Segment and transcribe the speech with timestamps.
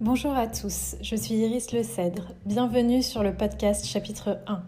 [0.00, 2.28] Bonjour à tous, je suis Iris Le Cèdre.
[2.46, 4.62] Bienvenue sur le podcast chapitre 1,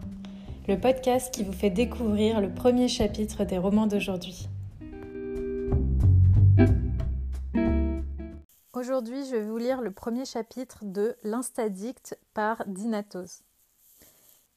[0.67, 4.49] le podcast qui vous fait découvrir le premier chapitre des romans d'aujourd'hui.
[8.73, 13.43] Aujourd'hui, je vais vous lire le premier chapitre de L'Instadict par Dinatos.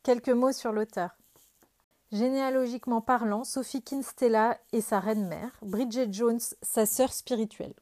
[0.02, 1.10] Quelques mots sur l'auteur.
[2.10, 7.74] Généalogiquement parlant, Sophie Kinstella est sa reine-mère, Bridget Jones sa sœur spirituelle.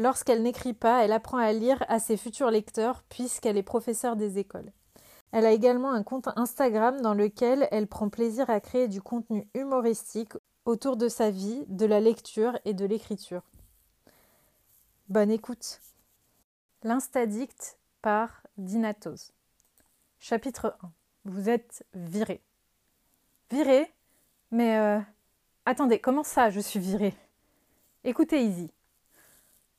[0.00, 4.38] Lorsqu'elle n'écrit pas, elle apprend à lire à ses futurs lecteurs puisqu'elle est professeure des
[4.38, 4.72] écoles.
[5.30, 9.46] Elle a également un compte Instagram dans lequel elle prend plaisir à créer du contenu
[9.52, 10.32] humoristique
[10.64, 13.42] autour de sa vie, de la lecture et de l'écriture.
[15.10, 15.82] Bonne écoute.
[16.82, 19.32] L'Instadict par Dinatos.
[20.18, 20.92] Chapitre 1.
[21.26, 22.40] Vous êtes viré.
[23.50, 23.92] Viré?
[24.50, 24.98] Mais euh...
[25.66, 27.14] attendez, comment ça je suis viré?
[28.02, 28.70] Écoutez Easy.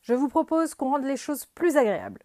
[0.02, 2.24] Je vous propose qu'on rende les choses plus agréables,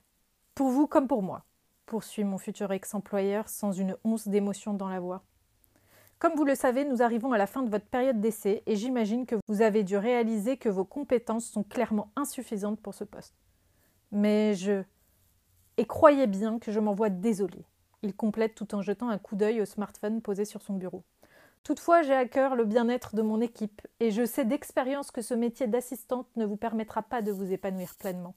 [0.55, 1.45] pour vous comme pour moi,
[1.85, 5.23] poursuit mon futur ex-employeur sans une once d'émotion dans la voix.
[6.19, 9.27] Comme vous le savez, nous arrivons à la fin de votre période d'essai et j'imagine
[9.27, 13.35] que vous avez dû réaliser que vos compétences sont clairement insuffisantes pour ce poste.
[14.11, 14.83] Mais je.
[15.77, 17.67] Et croyez bien que je m'en vois désolé.
[18.01, 21.05] Il complète tout en jetant un coup d'œil au smartphone posé sur son bureau.
[21.67, 25.35] Toutefois, j'ai à cœur le bien-être de mon équipe et je sais d'expérience que ce
[25.35, 28.37] métier d'assistante ne vous permettra pas de vous épanouir pleinement.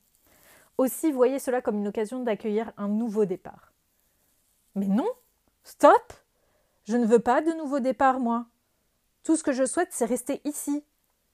[0.80, 3.71] Aussi, voyez cela comme une occasion d'accueillir un nouveau départ.
[4.73, 5.08] Mais non
[5.63, 6.11] Stop
[6.86, 8.47] Je ne veux pas de nouveau départ, moi.
[9.21, 10.83] Tout ce que je souhaite, c'est rester ici.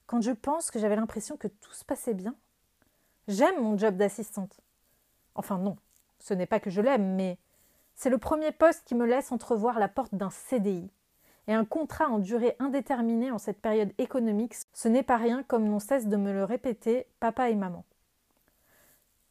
[0.06, 2.34] Quand je pense que j'avais l'impression que tout se passait bien.
[3.26, 4.60] J'aime mon job d'assistante.
[5.34, 5.78] Enfin non,
[6.18, 7.38] ce n'est pas que je l'aime, mais
[7.94, 10.90] c'est le premier poste qui me laisse entrevoir la porte d'un CDI
[11.48, 15.68] et un contrat en durée indéterminée en cette période économique, ce n'est pas rien comme
[15.68, 17.84] n'ont cesse de me le répéter papa et maman.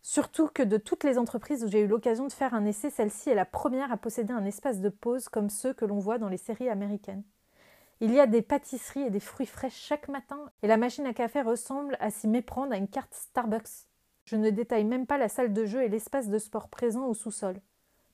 [0.02, 3.32] Surtout que de toutes les entreprises où j'ai eu l'occasion de faire un essai, celle-ci
[3.32, 6.30] est la première à posséder un espace de pause comme ceux que l'on voit dans
[6.30, 7.24] les séries américaines.
[8.02, 11.14] Il y a des pâtisseries et des fruits frais chaque matin, et la machine à
[11.14, 13.88] café ressemble à s'y méprendre à une carte Starbucks.
[14.26, 17.14] Je ne détaille même pas la salle de jeu et l'espace de sport présent au
[17.14, 17.60] sous-sol,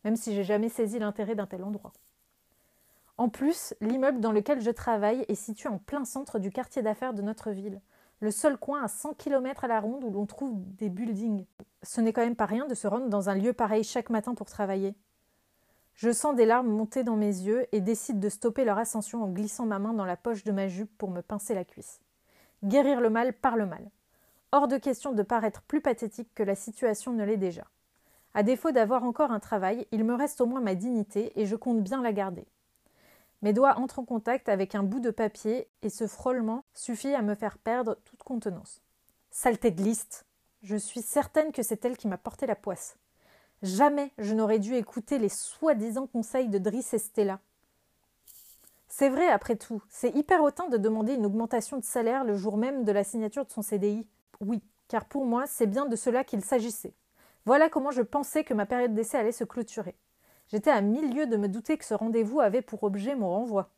[0.06, 1.94] même si j'ai jamais saisi l'intérêt d'un tel endroit.
[3.22, 7.14] En plus, l'immeuble dans lequel je travaille est situé en plein centre du quartier d'affaires
[7.14, 7.80] de notre ville,
[8.20, 11.46] le seul coin à 100 km à la ronde où l'on trouve des buildings.
[11.84, 14.34] Ce n'est quand même pas rien de se rendre dans un lieu pareil chaque matin
[14.34, 14.96] pour travailler.
[15.94, 19.28] Je sens des larmes monter dans mes yeux et décide de stopper leur ascension en
[19.28, 22.02] glissant ma main dans la poche de ma jupe pour me pincer la cuisse.
[22.64, 23.92] Guérir le mal par le mal.
[24.52, 27.68] Hors de question de paraître plus pathétique que la situation ne l'est déjà.
[28.34, 31.56] À défaut d'avoir encore un travail, il me reste au moins ma dignité et je
[31.56, 32.48] compte bien la garder.
[33.41, 37.24] Mes doigts entrent en contact avec un bout de papier et ce frôlement suffit à
[37.24, 38.81] me faire perdre toute contenance.
[39.31, 40.25] Saleté de liste
[40.62, 42.97] Je suis certaine que c'est elle qui m'a porté la poisse.
[43.63, 47.40] Jamais je n'aurais dû écouter les soi-disant conseils de Driss et Stella.
[48.88, 52.57] C'est vrai, après tout, c'est hyper hautain de demander une augmentation de salaire le jour
[52.57, 54.06] même de la signature de son CDI.
[54.41, 56.94] Oui, car pour moi, c'est bien de cela qu'il s'agissait.
[57.46, 59.96] Voilà comment je pensais que ma période d'essai allait se clôturer.
[60.51, 63.69] J'étais à mille lieues de me douter que ce rendez-vous avait pour objet mon renvoi.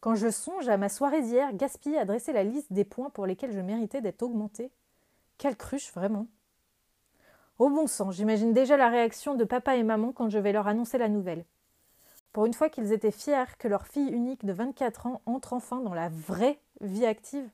[0.00, 3.24] Quand je songe à ma soirée d'hier gaspillée à dresser la liste des points pour
[3.24, 4.72] lesquels je méritais d'être augmentée,
[5.38, 6.26] quelle cruche vraiment
[7.60, 10.66] Au bon sang, j'imagine déjà la réaction de papa et maman quand je vais leur
[10.66, 11.44] annoncer la nouvelle.
[12.32, 15.80] Pour une fois qu'ils étaient fiers que leur fille unique de 24 ans entre enfin
[15.80, 17.48] dans la vraie vie active,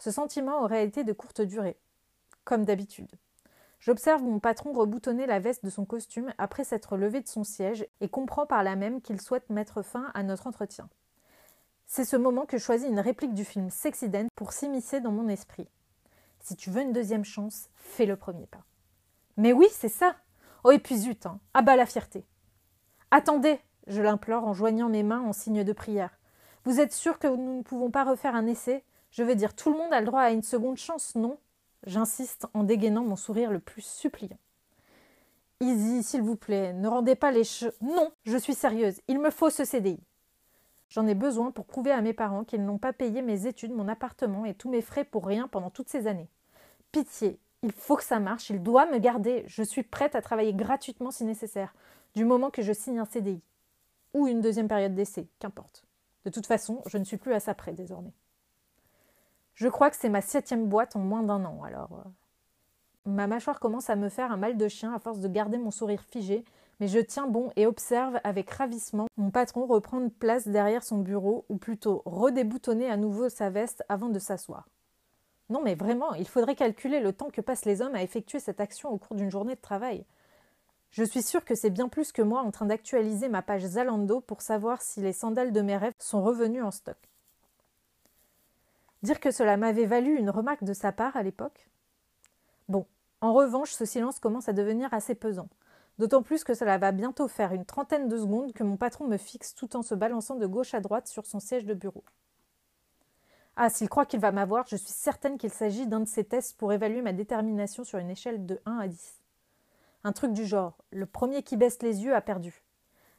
[0.00, 1.76] ce sentiment aurait été de courte durée,
[2.44, 3.12] comme d'habitude.
[3.86, 7.86] J'observe mon patron reboutonner la veste de son costume après s'être levé de son siège
[8.00, 10.88] et comprends par là même qu'il souhaite mettre fin à notre entretien.
[11.86, 15.68] C'est ce moment que choisit une réplique du film Sexydent pour s'immiscer dans mon esprit.
[16.40, 18.64] Si tu veux une deuxième chance, fais le premier pas.
[19.36, 20.16] Mais oui, c'est ça.
[20.64, 22.26] Oh, et puis zut, hein, à bas la fierté.
[23.12, 26.18] Attendez, je l'implore en joignant mes mains en signe de prière.
[26.64, 28.82] Vous êtes sûr que nous ne pouvons pas refaire un essai?
[29.12, 31.38] Je veux dire, tout le monde a le droit à une seconde chance, non?
[31.86, 34.38] J'insiste en dégainant mon sourire le plus suppliant.
[35.60, 37.72] Easy, s'il vous plaît, ne rendez pas les che...
[37.80, 39.98] Non, je suis sérieuse, il me faut ce CDI.
[40.88, 43.88] J'en ai besoin pour prouver à mes parents qu'ils n'ont pas payé mes études, mon
[43.88, 46.28] appartement et tous mes frais pour rien pendant toutes ces années.
[46.92, 49.44] Pitié, il faut que ça marche, il doit me garder.
[49.46, 51.74] Je suis prête à travailler gratuitement si nécessaire,
[52.14, 53.40] du moment que je signe un CDI.
[54.14, 55.84] Ou une deuxième période d'essai, qu'importe.
[56.24, 58.12] De toute façon, je ne suis plus à ça près désormais.
[59.56, 62.04] Je crois que c'est ma septième boîte en moins d'un an, alors.
[62.04, 62.08] Euh.
[63.06, 65.70] Ma mâchoire commence à me faire un mal de chien à force de garder mon
[65.70, 66.44] sourire figé,
[66.78, 71.46] mais je tiens bon et observe avec ravissement mon patron reprendre place derrière son bureau,
[71.48, 74.68] ou plutôt redéboutonner à nouveau sa veste avant de s'asseoir.
[75.48, 78.60] Non, mais vraiment, il faudrait calculer le temps que passent les hommes à effectuer cette
[78.60, 80.04] action au cours d'une journée de travail.
[80.90, 84.20] Je suis sûre que c'est bien plus que moi en train d'actualiser ma page Zalando
[84.20, 86.98] pour savoir si les sandales de mes rêves sont revenues en stock.
[89.02, 91.68] Dire que cela m'avait valu une remarque de sa part à l'époque?
[92.68, 92.86] Bon,
[93.20, 95.48] en revanche, ce silence commence à devenir assez pesant.
[95.98, 99.16] D'autant plus que cela va bientôt faire une trentaine de secondes que mon patron me
[99.16, 102.04] fixe tout en se balançant de gauche à droite sur son siège de bureau.
[103.56, 106.58] Ah, s'il croit qu'il va m'avoir, je suis certaine qu'il s'agit d'un de ces tests
[106.58, 109.22] pour évaluer ma détermination sur une échelle de 1 à 10.
[110.04, 112.62] Un truc du genre, le premier qui baisse les yeux a perdu.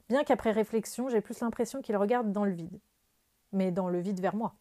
[0.10, 2.80] Bien qu'après réflexion, j'ai plus l'impression qu'il regarde dans le vide.
[3.52, 4.54] Mais dans le vide vers moi.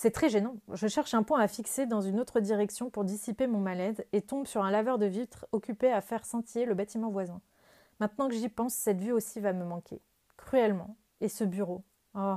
[0.00, 0.54] C'est très gênant.
[0.74, 4.22] Je cherche un point à fixer dans une autre direction pour dissiper mon malaise et
[4.22, 7.40] tombe sur un laveur de vitres occupé à faire scintiller le bâtiment voisin.
[7.98, 10.00] Maintenant que j'y pense, cette vue aussi va me manquer.
[10.36, 10.96] Cruellement.
[11.20, 11.82] Et ce bureau.
[12.14, 12.36] Oh.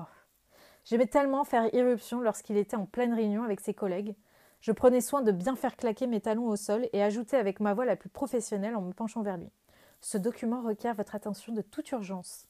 [0.86, 4.16] J'aimais tellement faire irruption lorsqu'il était en pleine réunion avec ses collègues.
[4.60, 7.76] Je prenais soin de bien faire claquer mes talons au sol et ajoutais avec ma
[7.76, 9.52] voix la plus professionnelle en me penchant vers lui.
[10.00, 12.48] Ce document requiert votre attention de toute urgence.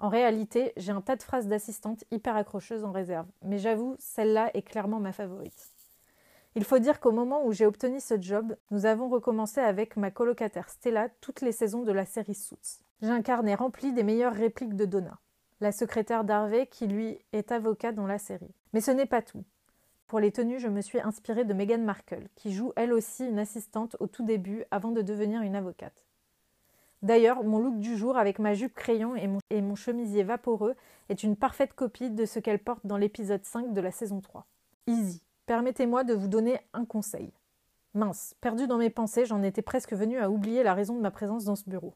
[0.00, 4.50] En réalité, j'ai un tas de phrases d'assistante hyper accrocheuses en réserve, mais j'avoue, celle-là
[4.54, 5.72] est clairement ma favorite.
[6.54, 10.10] Il faut dire qu'au moment où j'ai obtenu ce job, nous avons recommencé avec ma
[10.10, 12.80] colocataire Stella toutes les saisons de la série Suits.
[13.02, 13.56] J'ai un carnet
[13.94, 15.18] des meilleures répliques de Donna,
[15.60, 18.54] la secrétaire d'Harvey qui lui est avocat dans la série.
[18.72, 19.44] Mais ce n'est pas tout.
[20.06, 23.38] Pour les tenues, je me suis inspirée de Meghan Markle, qui joue elle aussi une
[23.38, 26.07] assistante au tout début avant de devenir une avocate.
[27.02, 30.74] D'ailleurs, mon look du jour avec ma jupe crayon et mon, chemisier vaporeux
[31.08, 34.46] est une parfaite copie de ce qu'elle porte dans l'épisode 5 de la saison 3.
[34.88, 37.32] Easy, permettez-moi de vous donner un conseil.
[37.94, 41.10] Mince, perdu dans mes pensées, j'en étais presque venu à oublier la raison de ma
[41.12, 41.94] présence dans ce bureau.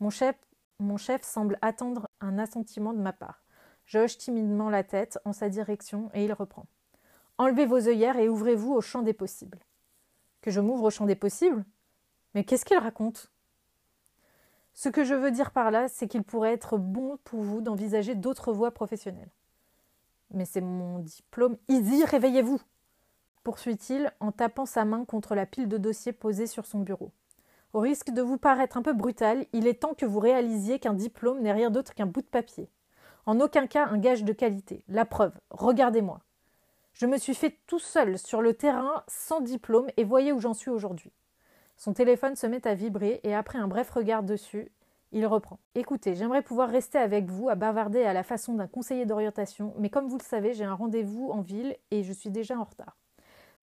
[0.00, 0.36] Mon chef,
[0.78, 3.42] mon chef semble attendre un assentiment de ma part.
[3.86, 6.66] Je hoche timidement la tête en sa direction et il reprend.
[7.38, 9.58] Enlevez vos œillères et ouvrez-vous au champ des possibles.
[10.42, 11.64] Que je m'ouvre au champ des possibles?
[12.34, 13.30] Mais qu'est-ce qu'il raconte?
[14.76, 18.14] Ce que je veux dire par là, c'est qu'il pourrait être bon pour vous d'envisager
[18.14, 19.32] d'autres voies professionnelles.
[20.30, 21.56] Mais c'est mon diplôme.
[21.66, 22.60] Easy, réveillez-vous
[23.46, 27.12] poursuit-il en tapant sa main contre la pile de dossiers posés sur son bureau.
[27.74, 30.94] Au risque de vous paraître un peu brutal, il est temps que vous réalisiez qu'un
[30.94, 32.68] diplôme n'est rien d'autre qu'un bout de papier.
[33.24, 34.82] En aucun cas un gage de qualité.
[34.88, 36.22] La preuve, regardez-moi.
[36.92, 40.52] Je me suis fait tout seul sur le terrain sans diplôme et voyez où j'en
[40.52, 41.12] suis aujourd'hui.
[41.76, 44.70] Son téléphone se met à vibrer et après un bref regard dessus,
[45.12, 45.58] il reprend.
[45.74, 49.90] Écoutez, j'aimerais pouvoir rester avec vous à bavarder à la façon d'un conseiller d'orientation, mais
[49.90, 52.96] comme vous le savez, j'ai un rendez-vous en ville et je suis déjà en retard.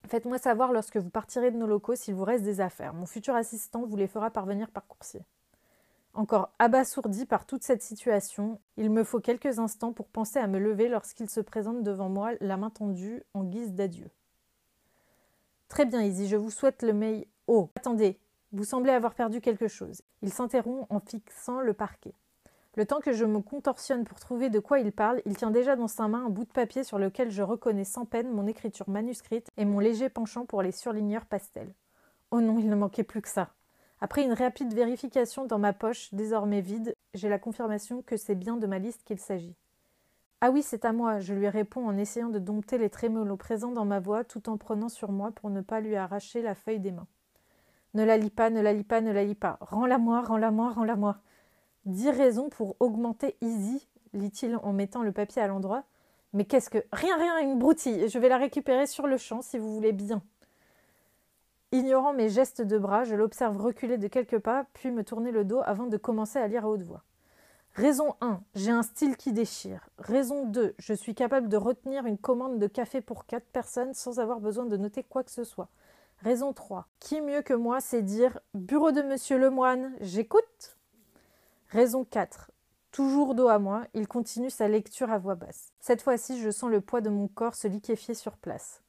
[0.08, 2.94] Faites-moi savoir lorsque vous partirez de nos locaux s'il vous reste des affaires.
[2.94, 5.22] Mon futur assistant vous les fera parvenir par coursier.
[6.14, 10.60] Encore abasourdi par toute cette situation, il me faut quelques instants pour penser à me
[10.60, 14.10] lever lorsqu'il se présente devant moi, la main tendue, en guise d'adieu.
[15.74, 17.26] Très bien, Izzy, je vous souhaite le meilleur.
[17.48, 18.20] Oh, attendez,
[18.52, 20.04] vous semblez avoir perdu quelque chose.
[20.22, 22.14] Il s'interrompt en fixant le parquet.
[22.76, 25.76] Le temps que je me contorsionne pour trouver de quoi il parle, il tient déjà
[25.76, 28.88] dans sa main un bout de papier sur lequel je reconnais sans peine mon écriture
[28.88, 31.74] manuscrite et mon léger penchant pour les surligneurs pastels.
[32.30, 33.50] Oh non, il ne manquait plus que ça.
[34.00, 38.58] Après une rapide vérification dans ma poche, désormais vide, j'ai la confirmation que c'est bien
[38.58, 39.56] de ma liste qu'il s'agit.
[40.46, 43.72] Ah oui, c'est à moi, je lui réponds en essayant de dompter les trémolos présents
[43.72, 46.82] dans ma voix tout en prenant sur moi pour ne pas lui arracher la feuille
[46.82, 47.08] des mains.
[47.94, 49.58] Ne la lis pas, ne la lis pas, ne la lis pas.
[49.62, 51.16] Rends-la-moi, rends-la-moi, rends-la-moi.
[51.86, 55.86] Dix raisons pour augmenter Easy, lit-il en mettant le papier à l'endroit.
[56.34, 56.84] Mais qu'est-ce que.
[56.92, 58.10] Rien, rien, une broutille.
[58.10, 60.22] Je vais la récupérer sur le champ si vous voulez bien.
[61.72, 65.46] Ignorant mes gestes de bras, je l'observe reculer de quelques pas, puis me tourner le
[65.46, 67.06] dos avant de commencer à lire à haute voix.
[67.76, 68.40] Raison 1.
[68.54, 69.90] J'ai un style qui déchire.
[69.98, 70.76] Raison 2.
[70.78, 74.68] Je suis capable de retenir une commande de café pour quatre personnes sans avoir besoin
[74.68, 75.70] de noter quoi que ce soit.
[76.20, 76.88] Raison 3.
[77.00, 80.78] Qui mieux que moi sait dire Bureau de monsieur Lemoine, j'écoute?
[81.70, 82.52] Raison 4.
[82.92, 85.74] Toujours dos à moi, il continue sa lecture à voix basse.
[85.80, 88.84] Cette fois-ci, je sens le poids de mon corps se liquéfier sur place.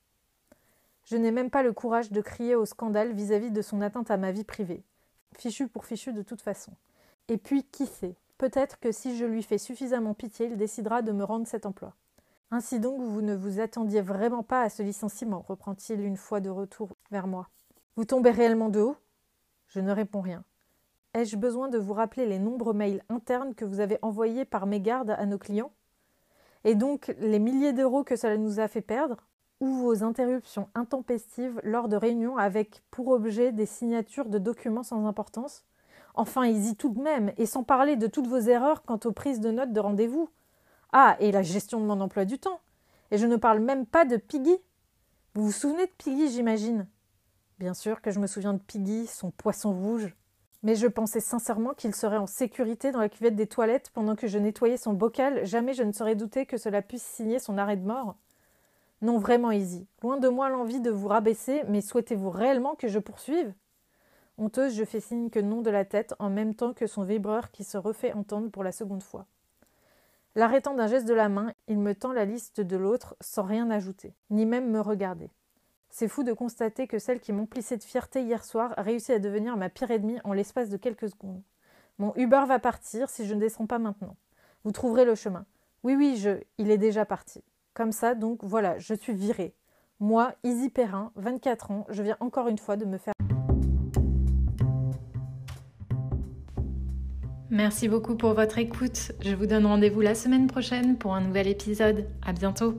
[1.06, 4.18] Je n'ai même pas le courage de crier au scandale vis-à-vis de son atteinte à
[4.18, 4.84] ma vie privée.
[5.38, 6.72] Fichu pour fichu de toute façon.
[7.28, 8.14] Et puis, qui sait?
[8.44, 11.94] Peut-être que si je lui fais suffisamment pitié, il décidera de me rendre cet emploi.
[12.50, 16.50] Ainsi donc, vous ne vous attendiez vraiment pas à ce licenciement, reprend-il une fois de
[16.50, 17.48] retour vers moi.
[17.96, 18.96] Vous tombez réellement de haut?
[19.68, 20.44] Je ne réponds rien.
[21.14, 25.08] Ai-je besoin de vous rappeler les nombreux mails internes que vous avez envoyés par mégarde
[25.08, 25.72] à nos clients?
[26.64, 29.26] Et donc les milliers d'euros que cela nous a fait perdre?
[29.60, 35.06] Ou vos interruptions intempestives lors de réunions avec pour objet des signatures de documents sans
[35.06, 35.64] importance?
[36.14, 39.40] Enfin, y tout de même, et sans parler de toutes vos erreurs quant aux prises
[39.40, 40.30] de notes de rendez-vous.
[40.92, 42.60] Ah, et la gestion de mon emploi du temps.
[43.10, 44.56] Et je ne parle même pas de Piggy.
[45.34, 46.86] Vous vous souvenez de Piggy, j'imagine?
[47.58, 50.14] Bien sûr que je me souviens de Piggy, son poisson rouge.
[50.62, 54.28] Mais je pensais sincèrement qu'il serait en sécurité dans la cuvette des toilettes pendant que
[54.28, 55.44] je nettoyais son bocal.
[55.44, 58.16] Jamais je ne serais douté que cela puisse signer son arrêt de mort.
[59.02, 59.86] Non, vraiment, Easy.
[60.02, 63.52] Loin de moi l'envie de vous rabaisser, mais souhaitez-vous réellement que je poursuive?
[64.36, 67.50] Honteuse, je fais signe que non de la tête, en même temps que son vibreur
[67.52, 69.26] qui se refait entendre pour la seconde fois.
[70.34, 73.70] L'arrêtant d'un geste de la main, il me tend la liste de l'autre sans rien
[73.70, 75.30] ajouter, ni même me regarder.
[75.88, 79.20] C'est fou de constater que celle qui m'emplissait de fierté hier soir a réussi à
[79.20, 81.40] devenir ma pire ennemie en l'espace de quelques secondes.
[81.98, 84.16] Mon Uber va partir si je ne descends pas maintenant.
[84.64, 85.46] Vous trouverez le chemin.
[85.84, 86.42] Oui, oui, je.
[86.58, 87.44] Il est déjà parti.
[87.74, 89.54] Comme ça, donc voilà, je suis virée.
[90.00, 93.13] Moi, Easy Perrin, 24 ans, je viens encore une fois de me faire.
[97.54, 99.12] Merci beaucoup pour votre écoute.
[99.20, 102.04] Je vous donne rendez-vous la semaine prochaine pour un nouvel épisode.
[102.26, 102.74] À bientôt.